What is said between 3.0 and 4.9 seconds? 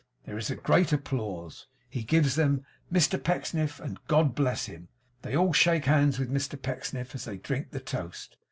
Pecksniff, and God bless him!'